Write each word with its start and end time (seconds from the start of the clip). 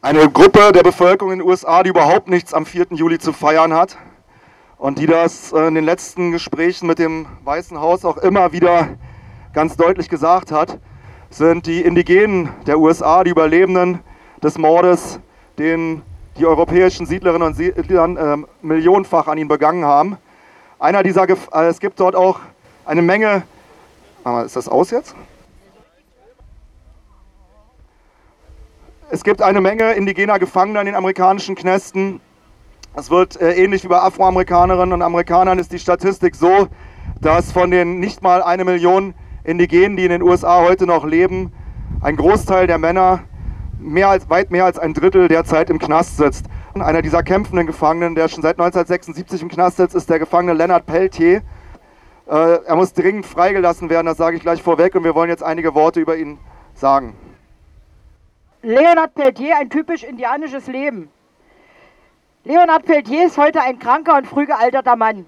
Eine 0.00 0.30
Gruppe 0.30 0.70
der 0.72 0.84
Bevölkerung 0.84 1.32
in 1.32 1.40
den 1.40 1.48
USA, 1.48 1.82
die 1.82 1.90
überhaupt 1.90 2.28
nichts 2.28 2.54
am 2.54 2.66
4. 2.66 2.86
Juli 2.90 3.18
zu 3.18 3.32
feiern 3.32 3.74
hat 3.74 3.98
und 4.76 5.00
die 5.00 5.08
das 5.08 5.52
äh, 5.52 5.66
in 5.66 5.74
den 5.74 5.84
letzten 5.84 6.30
Gesprächen 6.30 6.86
mit 6.86 7.00
dem 7.00 7.26
Weißen 7.42 7.80
Haus 7.80 8.04
auch 8.04 8.16
immer 8.18 8.52
wieder 8.52 8.90
ganz 9.52 9.76
deutlich 9.76 10.08
gesagt 10.08 10.52
hat, 10.52 10.78
sind 11.30 11.66
die 11.66 11.80
Indigenen 11.80 12.48
der 12.68 12.78
USA, 12.78 13.24
die 13.24 13.32
Überlebenden 13.32 13.98
des 14.40 14.56
Mordes, 14.56 15.18
den 15.58 16.02
die 16.38 16.46
europäischen 16.46 17.04
Siedlerinnen 17.04 17.48
und 17.48 17.54
Siedler 17.54 18.34
äh, 18.34 18.36
millionenfach 18.62 19.26
an 19.26 19.36
ihn 19.36 19.48
begangen 19.48 19.84
haben. 19.84 20.16
Einer 20.78 21.02
dieser, 21.02 21.26
Gef 21.26 21.48
äh, 21.52 21.66
es 21.66 21.80
gibt 21.80 21.98
dort 21.98 22.14
auch 22.14 22.38
eine 22.84 23.02
Menge, 23.02 23.42
ist 24.44 24.54
das 24.54 24.68
aus 24.68 24.92
jetzt? 24.92 25.16
Es 29.10 29.24
gibt 29.24 29.40
eine 29.40 29.62
Menge 29.62 29.92
indigener 29.92 30.38
Gefangener 30.38 30.80
in 30.80 30.86
den 30.86 30.94
amerikanischen 30.94 31.54
Knästen. 31.54 32.20
Es 32.94 33.10
wird 33.10 33.40
äh, 33.40 33.54
ähnlich 33.54 33.82
wie 33.82 33.88
bei 33.88 33.98
Afroamerikanerinnen 34.02 34.92
und 34.92 35.00
Amerikanern 35.00 35.58
ist 35.58 35.72
die 35.72 35.78
Statistik 35.78 36.36
so, 36.36 36.68
dass 37.18 37.50
von 37.50 37.70
den 37.70 38.00
nicht 38.00 38.22
mal 38.22 38.42
eine 38.42 38.66
Million 38.66 39.14
Indigenen, 39.44 39.96
die 39.96 40.04
in 40.04 40.10
den 40.10 40.20
USA 40.20 40.60
heute 40.60 40.84
noch 40.84 41.06
leben, 41.06 41.54
ein 42.02 42.16
Großteil 42.16 42.66
der 42.66 42.76
Männer, 42.76 43.20
mehr 43.78 44.10
als, 44.10 44.28
weit 44.28 44.50
mehr 44.50 44.66
als 44.66 44.78
ein 44.78 44.92
Drittel 44.92 45.28
derzeit 45.28 45.70
im 45.70 45.78
Knast 45.78 46.18
sitzt. 46.18 46.44
Einer 46.74 47.00
dieser 47.00 47.22
kämpfenden 47.22 47.66
Gefangenen, 47.66 48.14
der 48.14 48.28
schon 48.28 48.42
seit 48.42 48.60
1976 48.60 49.40
im 49.40 49.48
Knast 49.48 49.78
sitzt, 49.78 49.94
ist 49.94 50.10
der 50.10 50.18
Gefangene 50.18 50.52
Leonard 50.52 50.84
Peltier. 50.84 51.40
Äh, 52.26 52.58
er 52.62 52.76
muss 52.76 52.92
dringend 52.92 53.24
freigelassen 53.24 53.88
werden, 53.88 54.04
das 54.04 54.18
sage 54.18 54.36
ich 54.36 54.42
gleich 54.42 54.62
vorweg 54.62 54.94
und 54.94 55.04
wir 55.04 55.14
wollen 55.14 55.30
jetzt 55.30 55.42
einige 55.42 55.74
Worte 55.74 55.98
über 55.98 56.18
ihn 56.18 56.38
sagen. 56.74 57.14
Leonard 58.68 59.14
Peltier, 59.14 59.56
ein 59.58 59.70
typisch 59.70 60.04
indianisches 60.04 60.66
Leben. 60.66 61.08
Leonard 62.44 62.84
Peltier 62.84 63.24
ist 63.24 63.38
heute 63.38 63.62
ein 63.62 63.78
kranker 63.78 64.18
und 64.18 64.26
früh 64.26 64.44
gealterter 64.44 64.94
Mann. 64.94 65.24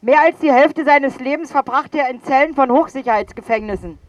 Mehr 0.00 0.20
als 0.20 0.40
die 0.40 0.50
Hälfte 0.50 0.84
seines 0.84 1.20
Lebens 1.20 1.52
verbrachte 1.52 1.98
er 1.98 2.10
in 2.10 2.20
Zellen 2.24 2.52
von 2.52 2.72
Hochsicherheitsgefängnissen. 2.72 4.00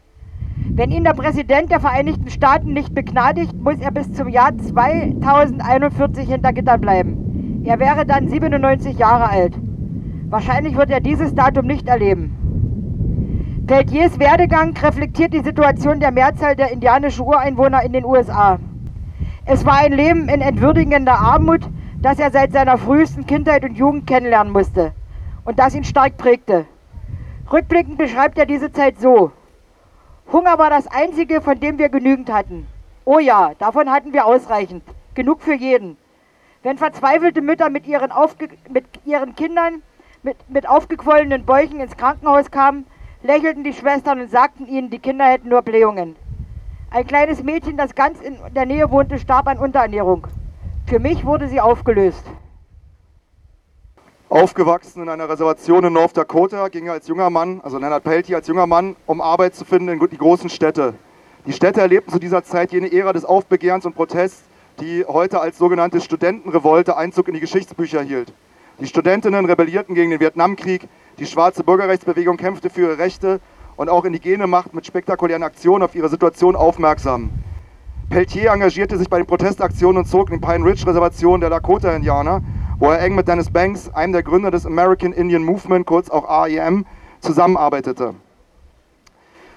Wenn 0.74 0.90
ihn 0.90 1.04
der 1.04 1.12
Präsident 1.12 1.70
der 1.70 1.78
Vereinigten 1.78 2.28
Staaten 2.28 2.72
nicht 2.72 2.92
begnadigt, 2.92 3.54
muss 3.54 3.78
er 3.78 3.92
bis 3.92 4.12
zum 4.12 4.28
Jahr 4.28 4.58
2041 4.58 6.28
hinter 6.28 6.52
Gittern 6.52 6.80
bleiben. 6.80 7.62
Er 7.64 7.78
wäre 7.78 8.04
dann 8.04 8.26
97 8.28 8.98
Jahre 8.98 9.30
alt. 9.30 9.54
Wahrscheinlich 10.28 10.76
wird 10.76 10.90
er 10.90 10.98
dieses 10.98 11.36
Datum 11.36 11.68
nicht 11.68 11.86
erleben. 11.86 12.45
Peltiers 13.66 14.16
Werdegang 14.20 14.76
reflektiert 14.76 15.32
die 15.32 15.42
Situation 15.42 15.98
der 15.98 16.12
Mehrzahl 16.12 16.54
der 16.54 16.70
indianischen 16.70 17.26
Ureinwohner 17.26 17.82
in 17.82 17.92
den 17.92 18.04
USA. 18.04 18.60
Es 19.44 19.66
war 19.66 19.78
ein 19.78 19.92
Leben 19.92 20.28
in 20.28 20.40
entwürdigender 20.40 21.18
Armut, 21.18 21.62
das 22.00 22.20
er 22.20 22.30
seit 22.30 22.52
seiner 22.52 22.78
frühesten 22.78 23.26
Kindheit 23.26 23.64
und 23.64 23.76
Jugend 23.76 24.06
kennenlernen 24.06 24.52
musste 24.52 24.92
und 25.44 25.58
das 25.58 25.74
ihn 25.74 25.82
stark 25.82 26.16
prägte. 26.16 26.66
Rückblickend 27.52 27.98
beschreibt 27.98 28.38
er 28.38 28.46
diese 28.46 28.70
Zeit 28.70 29.00
so. 29.00 29.32
Hunger 30.30 30.58
war 30.58 30.70
das 30.70 30.86
Einzige, 30.86 31.40
von 31.40 31.58
dem 31.58 31.80
wir 31.80 31.88
genügend 31.88 32.32
hatten. 32.32 32.68
Oh 33.04 33.18
ja, 33.18 33.50
davon 33.58 33.90
hatten 33.90 34.12
wir 34.12 34.26
ausreichend. 34.26 34.84
Genug 35.14 35.42
für 35.42 35.54
jeden. 35.54 35.96
Wenn 36.62 36.78
verzweifelte 36.78 37.40
Mütter 37.40 37.68
mit 37.68 37.88
ihren, 37.88 38.12
mit 38.70 38.84
ihren 39.04 39.34
Kindern 39.34 39.82
mit, 40.22 40.36
mit 40.50 40.68
aufgequollenen 40.68 41.44
Bäuchen 41.44 41.80
ins 41.80 41.96
Krankenhaus 41.96 42.50
kamen, 42.50 42.84
lächelten 43.22 43.64
die 43.64 43.72
Schwestern 43.72 44.20
und 44.20 44.30
sagten 44.30 44.66
ihnen, 44.66 44.90
die 44.90 44.98
Kinder 44.98 45.26
hätten 45.26 45.48
nur 45.48 45.62
Blähungen. 45.62 46.16
Ein 46.90 47.06
kleines 47.06 47.42
Mädchen, 47.42 47.76
das 47.76 47.94
ganz 47.94 48.20
in 48.20 48.36
der 48.54 48.66
Nähe 48.66 48.90
wohnte, 48.90 49.18
starb 49.18 49.48
an 49.48 49.58
Unterernährung. 49.58 50.26
Für 50.86 50.98
mich 50.98 51.24
wurde 51.24 51.48
sie 51.48 51.60
aufgelöst. 51.60 52.24
Aufgewachsen 54.28 55.02
in 55.02 55.08
einer 55.08 55.28
Reservation 55.28 55.84
in 55.84 55.92
North 55.92 56.16
Dakota, 56.16 56.68
ging 56.68 56.86
er 56.86 56.94
als 56.94 57.06
junger 57.08 57.30
Mann, 57.30 57.60
also 57.62 57.78
Leonard 57.78 58.04
Peltier 58.04 58.36
als 58.36 58.48
junger 58.48 58.66
Mann, 58.66 58.96
um 59.06 59.20
Arbeit 59.20 59.54
zu 59.54 59.64
finden 59.64 59.88
in 59.88 60.08
die 60.10 60.18
großen 60.18 60.50
Städte. 60.50 60.94
Die 61.46 61.52
Städte 61.52 61.80
erlebten 61.80 62.10
zu 62.10 62.18
dieser 62.18 62.42
Zeit 62.42 62.72
jene 62.72 62.92
Ära 62.92 63.12
des 63.12 63.24
Aufbegehrens 63.24 63.86
und 63.86 63.94
Protests, 63.94 64.44
die 64.80 65.04
heute 65.06 65.40
als 65.40 65.58
sogenannte 65.58 66.00
Studentenrevolte 66.00 66.96
Einzug 66.96 67.28
in 67.28 67.34
die 67.34 67.40
Geschichtsbücher 67.40 68.02
hielt. 68.02 68.32
Die 68.80 68.86
Studentinnen 68.86 69.46
rebellierten 69.46 69.94
gegen 69.94 70.10
den 70.10 70.20
Vietnamkrieg, 70.20 70.88
die 71.18 71.26
schwarze 71.26 71.64
Bürgerrechtsbewegung 71.64 72.36
kämpfte 72.36 72.70
für 72.70 72.82
ihre 72.82 72.98
Rechte 72.98 73.40
und 73.76 73.88
auch 73.88 74.04
Indigene 74.04 74.46
machten 74.46 74.76
mit 74.76 74.86
spektakulären 74.86 75.42
Aktionen 75.42 75.82
auf 75.82 75.94
ihre 75.94 76.08
Situation 76.08 76.56
aufmerksam. 76.56 77.30
Peltier 78.08 78.52
engagierte 78.52 78.96
sich 78.98 79.08
bei 79.08 79.18
den 79.18 79.26
Protestaktionen 79.26 79.98
und 79.98 80.06
zog 80.06 80.30
in 80.30 80.40
die 80.40 80.46
Pine 80.46 80.64
Ridge 80.64 80.86
Reservation 80.86 81.40
der 81.40 81.50
Lakota-Indianer, 81.50 82.40
wo 82.78 82.90
er 82.90 83.00
eng 83.00 83.14
mit 83.14 83.26
Dennis 83.26 83.50
Banks, 83.50 83.88
einem 83.92 84.12
der 84.12 84.22
Gründer 84.22 84.50
des 84.50 84.66
American 84.66 85.12
Indian 85.12 85.42
Movement, 85.42 85.86
kurz 85.86 86.10
auch 86.10 86.28
AIM, 86.28 86.86
zusammenarbeitete. 87.20 88.14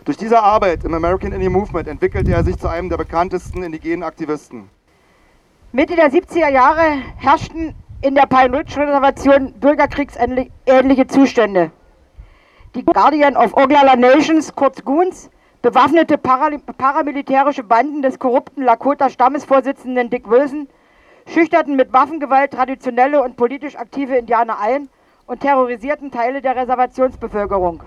Durch 0.06 0.18
diese 0.18 0.42
Arbeit 0.42 0.84
im 0.86 0.94
American 0.94 1.32
Indian 1.32 1.54
Movement 1.54 1.88
entwickelte 1.88 2.32
er 2.32 2.44
sich 2.44 2.58
zu 2.58 2.68
einem 2.68 2.90
der 2.90 2.98
bekanntesten 2.98 3.62
indigenen 3.62 4.04
Aktivisten. 4.04 4.70
Mitte 5.72 5.96
der 5.96 6.12
70er 6.12 6.50
Jahre 6.50 6.98
herrschten 7.18 7.76
in 8.02 8.16
der 8.16 8.28
Pine 8.28 8.58
Ridge 8.58 8.80
Reservation 8.80 9.54
bürgerkriegsähnliche 9.60 11.08
Zustände. 11.08 11.72
Die 12.76 12.86
Guardian 12.86 13.36
of 13.36 13.54
Oglala 13.58 13.98
Nations, 13.98 14.56
kurz 14.56 14.84
Goons, 14.86 15.30
bewaffnete 15.62 16.18
paramilitärische 16.18 17.64
Banden 17.64 18.02
des 18.02 18.18
korrupten 18.18 18.64
Lakota-Stammesvorsitzenden 18.64 20.10
Dick 20.10 20.30
Wilson, 20.30 20.70
schüchterten 21.28 21.76
mit 21.76 21.92
Waffengewalt 21.92 22.54
traditionelle 22.54 23.22
und 23.22 23.36
politisch 23.36 23.76
aktive 23.76 24.16
Indianer 24.16 24.60
ein 24.60 24.88
und 25.28 25.42
terrorisierten 25.42 26.10
Teile 26.10 26.42
der 26.42 26.56
Reservationsbevölkerung. 26.56 27.84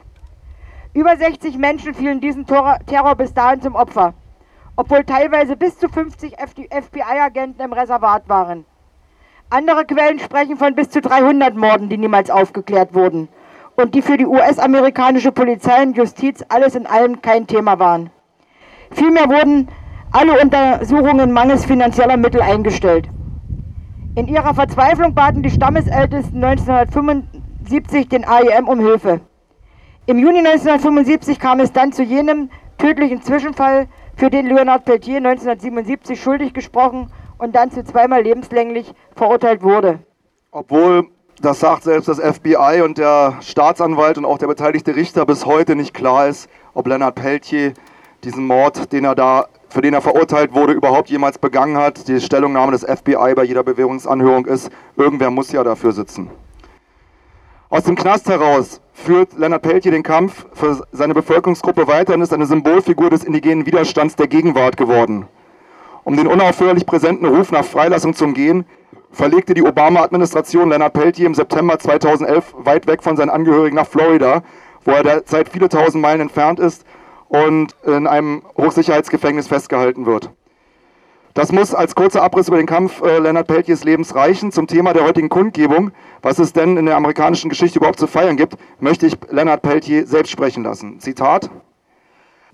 Über 0.92 1.16
60 1.16 1.56
Menschen 1.56 1.94
fielen 1.94 2.20
diesem 2.20 2.44
Terror 2.46 3.14
bis 3.16 3.32
dahin 3.32 3.62
zum 3.62 3.74
Opfer, 3.74 4.12
obwohl 4.76 5.04
teilweise 5.04 5.56
bis 5.56 5.78
zu 5.78 5.88
50 5.88 6.34
FBI-Agenten 6.38 7.62
im 7.62 7.72
Reservat 7.72 8.28
waren. 8.28 8.66
Andere 9.52 9.84
Quellen 9.84 10.18
sprechen 10.18 10.56
von 10.56 10.74
bis 10.74 10.88
zu 10.88 11.02
300 11.02 11.54
Morden, 11.54 11.90
die 11.90 11.98
niemals 11.98 12.30
aufgeklärt 12.30 12.94
wurden 12.94 13.28
und 13.76 13.94
die 13.94 14.00
für 14.00 14.16
die 14.16 14.24
US-amerikanische 14.24 15.30
Polizei 15.30 15.82
und 15.82 15.94
Justiz 15.94 16.42
alles 16.48 16.74
in 16.74 16.86
allem 16.86 17.20
kein 17.20 17.46
Thema 17.46 17.78
waren. 17.78 18.08
Vielmehr 18.92 19.28
wurden 19.28 19.68
alle 20.10 20.40
Untersuchungen 20.40 21.32
mangels 21.32 21.66
finanzieller 21.66 22.16
Mittel 22.16 22.40
eingestellt. 22.40 23.10
In 24.14 24.26
ihrer 24.26 24.54
Verzweiflung 24.54 25.12
baten 25.12 25.42
die 25.42 25.50
Stammesältesten 25.50 26.42
1975 26.42 28.08
den 28.08 28.24
AIM 28.24 28.68
um 28.68 28.80
Hilfe. 28.80 29.20
Im 30.06 30.18
Juni 30.18 30.38
1975 30.38 31.38
kam 31.38 31.60
es 31.60 31.72
dann 31.72 31.92
zu 31.92 32.02
jenem 32.02 32.48
tödlichen 32.78 33.20
Zwischenfall, 33.20 33.86
für 34.16 34.30
den 34.30 34.46
Leonard 34.46 34.86
Peltier 34.86 35.18
1977 35.18 36.18
schuldig 36.18 36.54
gesprochen 36.54 37.10
und 37.42 37.56
dann 37.56 37.72
zu 37.72 37.82
zweimal 37.82 38.22
lebenslänglich 38.22 38.94
verurteilt 39.16 39.64
wurde. 39.64 39.98
Obwohl, 40.52 41.08
das 41.40 41.58
sagt 41.58 41.82
selbst 41.82 42.06
das 42.06 42.20
FBI 42.20 42.82
und 42.84 42.98
der 42.98 43.38
Staatsanwalt 43.40 44.16
und 44.16 44.24
auch 44.24 44.38
der 44.38 44.46
beteiligte 44.46 44.94
Richter 44.94 45.26
bis 45.26 45.44
heute 45.44 45.74
nicht 45.74 45.92
klar 45.92 46.28
ist, 46.28 46.48
ob 46.72 46.86
Leonard 46.86 47.16
Peltier 47.16 47.74
diesen 48.22 48.46
Mord, 48.46 48.92
den 48.92 49.04
er 49.04 49.16
da, 49.16 49.46
für 49.68 49.82
den 49.82 49.92
er 49.92 50.00
verurteilt 50.00 50.54
wurde, 50.54 50.72
überhaupt 50.72 51.10
jemals 51.10 51.36
begangen 51.38 51.76
hat. 51.76 52.06
Die 52.06 52.20
Stellungnahme 52.20 52.70
des 52.70 52.84
FBI 52.84 53.34
bei 53.34 53.42
jeder 53.42 53.64
Bewährungsanhörung 53.64 54.46
ist, 54.46 54.70
irgendwer 54.96 55.32
muss 55.32 55.50
ja 55.50 55.64
dafür 55.64 55.90
sitzen. 55.90 56.30
Aus 57.70 57.82
dem 57.82 57.96
Knast 57.96 58.28
heraus 58.28 58.80
führt 58.92 59.32
Leonard 59.36 59.62
Peltier 59.62 59.90
den 59.90 60.04
Kampf 60.04 60.46
für 60.52 60.86
seine 60.92 61.14
Bevölkerungsgruppe 61.14 61.88
weiter 61.88 62.14
und 62.14 62.20
ist 62.20 62.32
eine 62.32 62.46
Symbolfigur 62.46 63.10
des 63.10 63.24
indigenen 63.24 63.66
Widerstands 63.66 64.14
der 64.14 64.28
Gegenwart 64.28 64.76
geworden. 64.76 65.26
Um 66.04 66.16
den 66.16 66.26
unaufhörlich 66.26 66.84
präsenten 66.84 67.26
Ruf 67.26 67.52
nach 67.52 67.64
Freilassung 67.64 68.14
zu 68.14 68.24
umgehen, 68.24 68.64
verlegte 69.12 69.54
die 69.54 69.62
Obama-Administration 69.62 70.70
Leonard 70.70 70.94
Peltier 70.94 71.26
im 71.26 71.34
September 71.34 71.78
2011 71.78 72.54
weit 72.58 72.86
weg 72.86 73.02
von 73.02 73.16
seinen 73.16 73.30
Angehörigen 73.30 73.76
nach 73.76 73.86
Florida, 73.86 74.42
wo 74.84 74.92
er 74.92 75.04
derzeit 75.04 75.48
viele 75.48 75.68
tausend 75.68 76.02
Meilen 76.02 76.22
entfernt 76.22 76.58
ist 76.58 76.84
und 77.28 77.76
in 77.86 78.06
einem 78.06 78.42
Hochsicherheitsgefängnis 78.56 79.46
festgehalten 79.48 80.06
wird. 80.06 80.30
Das 81.34 81.50
muss 81.50 81.74
als 81.74 81.94
kurzer 81.94 82.22
Abriss 82.22 82.48
über 82.48 82.58
den 82.58 82.66
Kampf 82.66 83.00
äh, 83.00 83.18
Leonard 83.18 83.46
Peltiers 83.46 83.84
Lebens 83.84 84.14
reichen. 84.14 84.52
Zum 84.52 84.66
Thema 84.66 84.92
der 84.92 85.04
heutigen 85.04 85.30
Kundgebung, 85.30 85.92
was 86.20 86.38
es 86.38 86.52
denn 86.52 86.76
in 86.76 86.84
der 86.84 86.96
amerikanischen 86.96 87.48
Geschichte 87.48 87.78
überhaupt 87.78 87.98
zu 87.98 88.06
feiern 88.06 88.36
gibt, 88.36 88.56
möchte 88.80 89.06
ich 89.06 89.16
Leonard 89.30 89.62
Peltier 89.62 90.06
selbst 90.06 90.30
sprechen 90.30 90.62
lassen. 90.62 91.00
Zitat. 91.00 91.48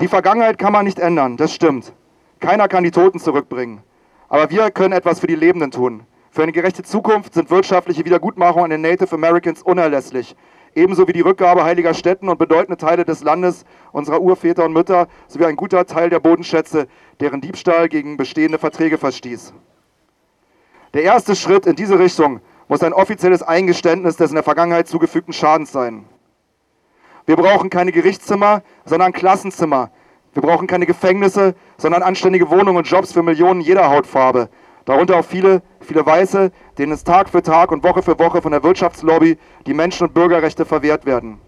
Die 0.00 0.06
Vergangenheit 0.06 0.58
kann 0.58 0.72
man 0.72 0.84
nicht 0.84 1.00
ändern, 1.00 1.36
das 1.36 1.52
stimmt. 1.52 1.92
Keiner 2.40 2.68
kann 2.68 2.84
die 2.84 2.90
Toten 2.90 3.18
zurückbringen. 3.18 3.82
Aber 4.28 4.50
wir 4.50 4.70
können 4.70 4.92
etwas 4.92 5.20
für 5.20 5.26
die 5.26 5.34
Lebenden 5.34 5.70
tun. 5.70 6.04
Für 6.30 6.42
eine 6.42 6.52
gerechte 6.52 6.82
Zukunft 6.82 7.34
sind 7.34 7.50
wirtschaftliche 7.50 8.04
Wiedergutmachungen 8.04 8.64
an 8.64 8.70
den 8.70 8.82
Native 8.82 9.14
Americans 9.14 9.62
unerlässlich. 9.62 10.36
Ebenso 10.74 11.08
wie 11.08 11.12
die 11.12 11.22
Rückgabe 11.22 11.64
heiliger 11.64 11.94
Städten 11.94 12.28
und 12.28 12.38
bedeutende 12.38 12.76
Teile 12.76 13.04
des 13.04 13.22
Landes 13.24 13.64
unserer 13.90 14.20
Urväter 14.20 14.64
und 14.64 14.72
Mütter 14.72 15.08
sowie 15.26 15.46
ein 15.46 15.56
guter 15.56 15.86
Teil 15.86 16.10
der 16.10 16.20
Bodenschätze, 16.20 16.86
deren 17.20 17.40
Diebstahl 17.40 17.88
gegen 17.88 18.16
bestehende 18.16 18.58
Verträge 18.58 18.98
verstieß. 18.98 19.54
Der 20.94 21.02
erste 21.02 21.34
Schritt 21.34 21.66
in 21.66 21.74
diese 21.74 21.98
Richtung 21.98 22.40
muss 22.68 22.82
ein 22.82 22.92
offizielles 22.92 23.42
Eingeständnis 23.42 24.16
des 24.16 24.30
in 24.30 24.34
der 24.34 24.44
Vergangenheit 24.44 24.86
zugefügten 24.86 25.32
Schadens 25.32 25.72
sein. 25.72 26.04
Wir 27.26 27.36
brauchen 27.36 27.70
keine 27.70 27.92
Gerichtszimmer, 27.92 28.62
sondern 28.84 29.12
Klassenzimmer. 29.12 29.90
Wir 30.38 30.42
brauchen 30.42 30.68
keine 30.68 30.86
Gefängnisse, 30.86 31.56
sondern 31.78 32.04
anständige 32.04 32.48
Wohnungen 32.48 32.76
und 32.76 32.88
Jobs 32.88 33.12
für 33.12 33.24
Millionen 33.24 33.60
jeder 33.60 33.90
Hautfarbe. 33.90 34.48
Darunter 34.84 35.16
auch 35.16 35.24
viele, 35.24 35.62
viele 35.80 36.06
Weiße, 36.06 36.52
denen 36.78 36.92
es 36.92 37.02
Tag 37.02 37.28
für 37.28 37.42
Tag 37.42 37.72
und 37.72 37.82
Woche 37.82 38.02
für 38.02 38.20
Woche 38.20 38.40
von 38.40 38.52
der 38.52 38.62
Wirtschaftslobby 38.62 39.36
die 39.66 39.74
Menschen- 39.74 40.06
und 40.06 40.14
Bürgerrechte 40.14 40.64
verwehrt 40.64 41.06
werden. 41.06 41.40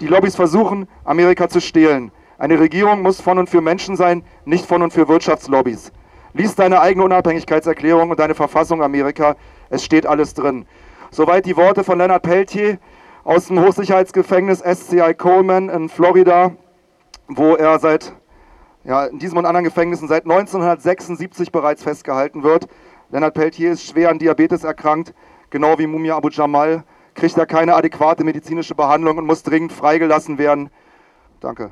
Die 0.00 0.06
Lobbys 0.06 0.36
versuchen, 0.36 0.88
Amerika 1.04 1.50
zu 1.50 1.60
stehlen. 1.60 2.12
Eine 2.38 2.58
Regierung 2.58 3.02
muss 3.02 3.20
von 3.20 3.36
und 3.36 3.50
für 3.50 3.60
Menschen 3.60 3.94
sein, 3.94 4.24
nicht 4.46 4.64
von 4.64 4.80
und 4.80 4.94
für 4.94 5.06
Wirtschaftslobbys. 5.06 5.92
Lies 6.32 6.54
deine 6.54 6.80
eigene 6.80 7.04
Unabhängigkeitserklärung 7.04 8.08
und 8.08 8.18
deine 8.18 8.34
Verfassung, 8.34 8.82
Amerika. 8.82 9.36
Es 9.68 9.84
steht 9.84 10.06
alles 10.06 10.32
drin. 10.32 10.64
Soweit 11.10 11.44
die 11.44 11.58
Worte 11.58 11.84
von 11.84 11.98
Leonard 11.98 12.22
Peltier 12.22 12.78
aus 13.22 13.48
dem 13.48 13.62
Hochsicherheitsgefängnis 13.62 14.60
SCI 14.60 15.12
Coleman 15.12 15.68
in 15.68 15.90
Florida, 15.90 16.52
wo 17.28 17.54
er 17.56 17.78
seit 17.78 18.12
ja, 18.84 19.06
in 19.06 19.18
diesem 19.18 19.38
und 19.38 19.46
anderen 19.46 19.64
Gefängnissen 19.64 20.08
seit 20.08 20.24
1976 20.24 21.50
bereits 21.50 21.82
festgehalten 21.82 22.42
wird. 22.42 22.68
Leonard 23.10 23.34
Peltier 23.34 23.72
ist 23.72 23.86
schwer 23.86 24.10
an 24.10 24.18
Diabetes 24.18 24.64
erkrankt, 24.64 25.14
genau 25.50 25.78
wie 25.78 25.86
Mumia 25.86 26.16
Abu 26.16 26.28
Jamal, 26.28 26.84
kriegt 27.14 27.38
er 27.38 27.46
keine 27.46 27.74
adäquate 27.74 28.24
medizinische 28.24 28.74
Behandlung 28.74 29.18
und 29.18 29.26
muss 29.26 29.42
dringend 29.42 29.72
freigelassen 29.72 30.38
werden. 30.38 30.70
Danke. 31.40 31.70